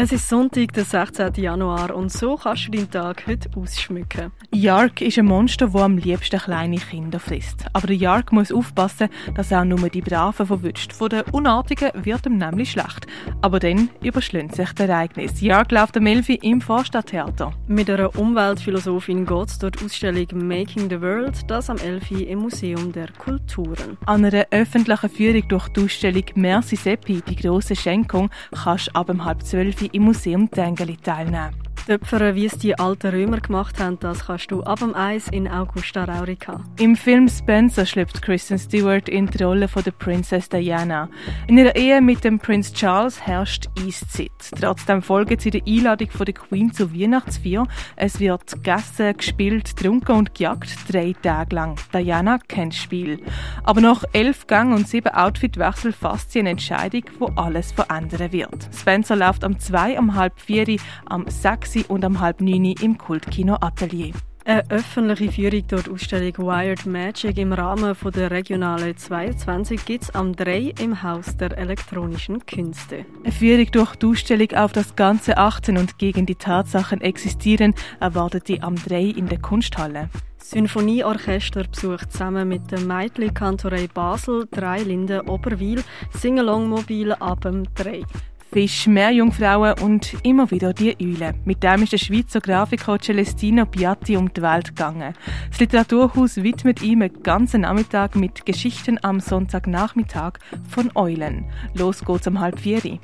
Es 0.00 0.12
ist 0.12 0.28
Sonntag, 0.28 0.74
der 0.74 0.84
16. 0.84 1.34
Januar 1.42 1.92
und 1.92 2.12
so 2.12 2.36
kannst 2.36 2.68
du 2.68 2.70
deinen 2.70 2.88
Tag 2.88 3.26
heute 3.26 3.50
ausschmücken. 3.56 4.30
Yark 4.54 5.00
ist 5.00 5.18
ein 5.18 5.26
Monster, 5.26 5.66
das 5.66 5.82
am 5.82 5.98
liebsten 5.98 6.38
kleine 6.38 6.76
Kinder 6.76 7.18
frisst. 7.18 7.64
Aber 7.72 7.88
der 7.88 7.96
Yark 7.96 8.30
muss 8.30 8.52
aufpassen, 8.52 9.08
dass 9.34 9.50
er 9.50 9.64
nur 9.64 9.88
die 9.88 10.00
Braven 10.00 10.46
verwünscht. 10.46 10.92
Von 10.92 11.08
den 11.08 11.22
Unartigen 11.32 11.90
wird 11.94 12.26
ihm 12.26 12.38
nämlich 12.38 12.70
schlecht. 12.70 13.08
Aber 13.42 13.58
dann 13.58 13.90
überschlägt 14.00 14.54
sich 14.54 14.70
das 14.70 14.88
Ereignis. 14.88 15.40
Yark 15.40 15.72
läuft 15.72 15.96
am 15.96 16.06
Elfi 16.06 16.34
im 16.42 16.60
Vorstadttheater. 16.60 17.52
Mit 17.66 17.90
einer 17.90 18.16
Umweltphilosophin 18.16 19.26
geht 19.26 19.48
es 19.48 19.58
dort 19.58 19.82
Ausstellung 19.82 20.28
Making 20.32 20.88
the 20.90 21.00
World, 21.00 21.50
das 21.50 21.70
am 21.70 21.78
Elfi 21.78 22.22
im 22.22 22.38
Museum 22.38 22.92
der 22.92 23.08
Kulturen. 23.18 23.98
An 24.06 24.24
einer 24.24 24.46
öffentlichen 24.52 25.10
Führung 25.10 25.48
durch 25.48 25.68
die 25.70 25.80
Ausstellung 25.80 26.24
Merci 26.36 26.76
Seppi, 26.76 27.20
die 27.28 27.34
grosse 27.34 27.74
Schenkung, 27.74 28.30
kannst 28.52 28.86
du 28.86 28.94
ab 28.94 29.08
um 29.08 29.24
halb 29.24 29.42
zwölf 29.42 29.87
im 29.92 30.04
Museum 30.04 30.50
Tengeli 30.50 30.96
teilnehmen. 30.96 31.67
Töpfern, 31.86 32.34
wie 32.34 32.46
es 32.46 32.58
die 32.58 32.78
alten 32.78 33.08
Römer 33.08 33.40
gemacht 33.40 33.80
haben, 33.80 33.98
das 34.00 34.26
kannst 34.26 34.50
du 34.50 34.62
ab 34.62 34.80
dem 34.80 34.94
Eis 34.94 35.28
in 35.28 35.48
Augusta 35.48 36.04
Raurica. 36.04 36.60
Im 36.78 36.96
Film 36.96 37.28
Spencer 37.28 37.86
schlüpft 37.86 38.20
Kristen 38.22 38.58
Stewart 38.58 39.08
in 39.08 39.26
die 39.26 39.42
Rolle 39.42 39.68
von 39.68 39.82
der 39.82 39.92
Princess 39.92 40.48
Diana. 40.48 41.08
In 41.46 41.58
ihrer 41.58 41.76
Ehe 41.76 42.00
mit 42.00 42.24
dem 42.24 42.38
Prinz 42.38 42.72
Charles 42.72 43.26
herrscht 43.26 43.68
Eiszeit. 43.78 44.30
Trotzdem 44.60 45.02
folgen 45.02 45.38
sie 45.38 45.50
der 45.50 45.62
Einladung 45.66 46.10
von 46.10 46.26
der 46.26 46.34
Queen 46.34 46.72
zur 46.72 46.92
Weihnachtsfeier. 46.92 47.66
Es 47.96 48.20
wird 48.20 48.50
gegessen, 48.52 49.16
gespielt, 49.16 49.76
getrunken 49.76 50.12
und 50.12 50.34
gejagt, 50.34 50.70
drei 50.92 51.14
Tage 51.22 51.54
lang. 51.54 51.78
Diana 51.94 52.38
kennt 52.48 52.74
das 52.74 52.80
Spiel. 52.80 53.20
Aber 53.64 53.80
nach 53.80 54.04
elf 54.12 54.46
Gang 54.46 54.74
und 54.74 54.88
sieben 54.88 55.14
Outfitwechsel 55.14 55.92
fasst 55.92 56.32
sie 56.32 56.40
eine 56.40 56.50
Entscheidung, 56.50 57.04
wo 57.18 57.26
alles 57.36 57.72
verändern 57.72 58.32
wird. 58.32 58.68
Spencer 58.74 59.16
läuft 59.16 59.44
am 59.44 59.58
2, 59.58 59.98
am 59.98 60.14
halb 60.14 60.38
4, 60.40 60.76
am 61.06 61.28
6 61.28 61.67
und 61.88 62.04
am 62.04 62.20
halb 62.20 62.40
9 62.40 62.74
im 62.80 62.96
Kultkino 62.96 63.56
Atelier. 63.60 64.12
Eine 64.44 64.70
öffentliche 64.70 65.30
Führung 65.30 65.66
durch 65.68 65.82
die 65.82 65.90
Ausstellung 65.90 66.38
Wired 66.38 66.86
Magic 66.86 67.36
im 67.36 67.52
Rahmen 67.52 67.94
der 68.14 68.30
Regionale 68.30 68.96
22 68.96 69.84
gibt 69.84 70.04
es 70.04 70.14
am 70.14 70.34
3 70.34 70.72
im 70.80 71.02
Haus 71.02 71.36
der 71.36 71.58
elektronischen 71.58 72.46
Künste. 72.46 73.04
Eine 73.22 73.32
Führung 73.32 73.70
durch 73.70 73.96
die 73.96 74.06
Ausstellung 74.06 74.52
auf 74.52 74.72
das 74.72 74.96
ganze 74.96 75.36
Achten 75.36 75.76
und 75.76 75.98
gegen 75.98 76.24
die 76.24 76.36
Tatsachen 76.36 77.02
existieren 77.02 77.74
erwartet 78.00 78.48
die 78.48 78.62
am 78.62 78.74
3 78.74 79.02
in 79.02 79.28
der 79.28 79.38
Kunsthalle. 79.38 80.08
Sinfonieorchester 80.38 81.64
besucht 81.64 82.10
zusammen 82.10 82.48
mit 82.48 82.70
der 82.70 82.80
Meitli 82.80 83.28
Kantorei 83.28 83.86
Basel, 83.92 84.48
drei 84.50 84.82
Linden 84.82 85.28
Oberwil, 85.28 85.84
Singalong 86.14 86.70
Mobil 86.70 87.12
ab 87.12 87.42
dem 87.42 87.64
3. 87.74 88.02
Fisch, 88.50 88.86
Meerjungfrauen 88.86 89.74
und 89.82 90.16
immer 90.22 90.50
wieder 90.50 90.72
die 90.72 90.96
Eule. 91.02 91.34
Mit 91.44 91.62
dem 91.62 91.82
ist 91.82 91.92
der 91.92 91.98
Schweizer 91.98 92.40
Grafiker 92.40 92.98
Celestino 92.98 93.66
Piatti 93.66 94.16
um 94.16 94.32
die 94.32 94.40
Welt 94.40 94.68
gegangen. 94.68 95.12
Das 95.50 95.60
Literaturhaus 95.60 96.36
widmet 96.36 96.82
ihm 96.82 97.02
einen 97.02 97.22
ganzen 97.22 97.60
Nachmittag 97.60 98.16
mit 98.16 98.46
Geschichten 98.46 98.98
am 99.02 99.20
Sonntagnachmittag 99.20 100.38
von 100.66 100.90
Eulen. 100.94 101.44
Los 101.74 102.02
geht's 102.02 102.26
um 102.26 102.40
halb 102.40 102.58
vier. 102.58 102.98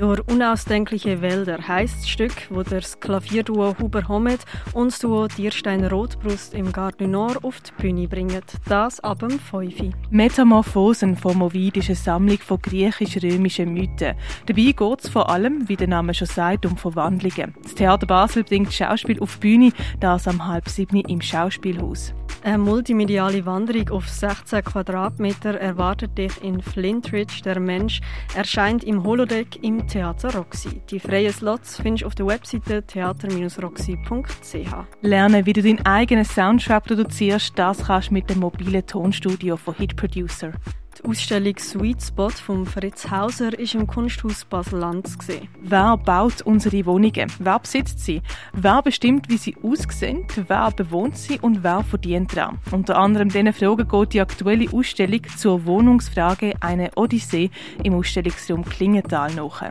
Durch 0.00 0.26
unausdenkliche 0.28 1.20
Wälder 1.20 1.58
heisst 1.68 1.98
das 1.98 2.08
Stück, 2.08 2.32
wo 2.48 2.62
das 2.62 2.98
Klavierduo 3.00 3.76
Huber 3.78 4.08
Homet 4.08 4.40
und 4.72 4.92
das 4.92 4.98
Duo 4.98 5.28
Dierstein 5.28 5.84
Rotbrust 5.84 6.54
im 6.54 6.72
Gare 6.72 7.06
Nord 7.06 7.44
auf 7.44 7.60
die 7.60 7.82
Bühne 7.82 8.08
bringen. 8.08 8.40
Das 8.66 9.00
ab 9.00 9.18
dem 9.18 9.38
5. 9.38 9.94
Metamorphosen 10.08 11.18
von 11.18 11.42
Ovid 11.42 11.76
ist 11.76 11.90
eine 11.90 11.96
Sammlung 11.96 12.38
von 12.38 12.62
griechisch-römischen 12.62 13.74
Mythen. 13.74 14.14
Dabei 14.46 14.72
geht 14.72 15.04
es 15.04 15.10
vor 15.10 15.28
allem, 15.28 15.68
wie 15.68 15.76
der 15.76 15.88
Name 15.88 16.14
schon 16.14 16.28
sagt, 16.28 16.64
um 16.64 16.78
Verwandlungen. 16.78 17.54
Das 17.62 17.74
Theater 17.74 18.06
Basel 18.06 18.42
bringt 18.42 18.72
Schauspiel 18.72 19.20
auf 19.20 19.34
die 19.34 19.40
Bühne, 19.40 19.72
das 20.00 20.26
am 20.26 20.46
halb 20.46 20.70
sieben 20.70 21.00
im 21.00 21.20
Schauspielhaus. 21.20 22.14
Eine 22.42 22.56
multimediale 22.56 23.44
Wanderung 23.44 23.90
auf 23.90 24.08
16 24.08 24.64
Quadratmeter 24.64 25.60
erwartet 25.60 26.16
dich 26.16 26.42
in 26.42 26.62
Flintridge. 26.62 27.42
Der 27.44 27.60
Mensch 27.60 28.00
erscheint 28.34 28.82
im 28.82 29.04
Holodeck 29.04 29.62
im 29.62 29.86
Theater 29.86 30.34
Roxy. 30.34 30.80
Die 30.90 30.98
freien 30.98 31.34
Slots 31.34 31.76
findest 31.76 32.02
du 32.02 32.06
auf 32.06 32.14
der 32.14 32.26
Webseite 32.26 32.82
theater-roxy.ch. 32.82 34.74
Lernen, 35.02 35.44
wie 35.44 35.52
du 35.52 35.62
deinen 35.62 35.84
eigenen 35.84 36.24
Soundtrack 36.24 36.84
produzierst, 36.84 37.58
das 37.58 37.84
kannst 37.84 38.08
du 38.08 38.14
mit 38.14 38.30
dem 38.30 38.40
mobilen 38.40 38.86
Tonstudio 38.86 39.58
von 39.58 39.74
Hit 39.74 39.96
Producer. 39.96 40.52
Die 41.02 41.08
Ausstellung 41.08 41.56
Sweet 41.58 42.02
Spot 42.02 42.30
von 42.30 42.66
Fritz 42.66 43.10
Hauser 43.10 43.58
ist 43.58 43.74
im 43.74 43.86
Kunsthaus 43.86 44.44
Basel-Lanz 44.44 45.16
Wer 45.62 45.96
baut 45.96 46.42
unsere 46.42 46.84
Wohnungen? 46.84 47.32
Wer 47.38 47.58
besitzt 47.58 48.00
sie? 48.00 48.20
Wer 48.52 48.82
bestimmt, 48.82 49.28
wie 49.30 49.38
sie 49.38 49.56
aussehen? 49.62 50.26
Wer 50.46 50.70
bewohnt 50.72 51.16
sie 51.16 51.38
und 51.40 51.64
wer 51.64 51.82
verdient 51.84 52.36
daran? 52.36 52.58
Unter 52.70 52.98
anderem 52.98 53.30
diesen 53.30 53.52
Fragen 53.52 53.88
geht 53.88 54.12
die 54.12 54.20
aktuelle 54.20 54.70
Ausstellung 54.72 55.22
zur 55.36 55.64
Wohnungsfrage 55.64 56.54
eine 56.60 56.90
Odyssee 56.96 57.50
im 57.82 57.94
Ausstellungsraum 57.94 58.64
Klingenthal 58.64 59.32
nach. 59.34 59.62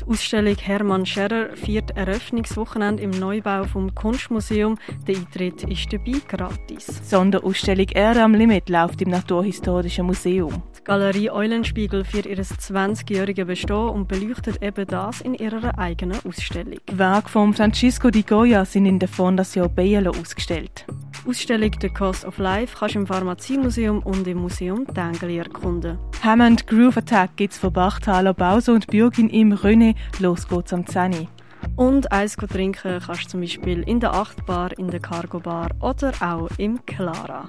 Die 0.00 0.10
Ausstellung 0.10 0.56
Hermann 0.56 1.06
Scherer 1.06 1.56
feiert 1.56 1.96
Eröffnungswochenende 1.96 3.02
im 3.02 3.10
Neubau 3.10 3.64
vom 3.64 3.94
Kunstmuseum. 3.94 4.76
Der 5.06 5.16
Eintritt 5.16 5.62
ist 5.64 5.92
dabei 5.92 6.20
gratis. 6.28 7.00
Sonderausstellung 7.08 7.88
Erde 7.88 8.22
am 8.22 8.34
Limit 8.34 8.68
läuft 8.68 9.00
im 9.02 9.10
Naturhistorischen 9.10 10.06
Museum. 10.06 10.62
Die 10.84 10.88
Galerie 10.88 11.30
Eulenspiegel 11.30 12.04
feiert 12.04 12.26
ihr 12.26 12.36
20-jähriges 12.36 13.46
Bestehen 13.46 13.88
und 13.88 14.06
beleuchtet 14.06 14.62
eben 14.62 14.86
das 14.86 15.22
in 15.22 15.32
ihrer 15.32 15.78
eigenen 15.78 16.18
Ausstellung. 16.26 16.78
Werke 16.92 17.30
von 17.30 17.54
Francisco 17.54 18.10
di 18.10 18.22
Goya 18.22 18.66
sind 18.66 18.84
in 18.84 18.98
der 18.98 19.08
Fondation 19.08 19.74
Bielo 19.74 20.10
ausgestellt. 20.10 20.84
Ausstellung 21.26 21.70
The 21.80 21.88
Cost 21.88 22.26
of 22.26 22.36
Life 22.36 22.76
kannst 22.78 22.96
du 22.96 22.98
im 22.98 23.06
Pharmaziemuseum 23.06 24.00
und 24.00 24.26
im 24.28 24.36
Museum 24.36 24.86
Tengeli 24.86 25.38
erkunden. 25.38 25.96
Hammond 26.22 26.66
Groove 26.66 26.98
Attack 26.98 27.34
gibt 27.36 27.54
es 27.54 27.58
von 27.58 27.72
Bachtaler 27.72 28.34
Bauso 28.34 28.72
und 28.72 28.86
Bürgin 28.88 29.30
im 29.30 29.54
René. 29.54 29.94
Los 30.18 30.46
geht's 30.46 30.74
am 30.74 30.86
10. 30.86 31.28
Und 31.76 32.12
Eis 32.12 32.36
trinken 32.36 33.00
kannst 33.00 33.24
du 33.24 33.28
zum 33.28 33.40
Beispiel 33.40 33.80
in 33.84 34.00
der 34.00 34.12
Achtbar, 34.12 34.78
in 34.78 34.90
der 34.90 35.00
Cargo 35.00 35.40
Bar 35.40 35.70
oder 35.80 36.12
auch 36.20 36.50
im 36.58 36.84
Clara. 36.84 37.48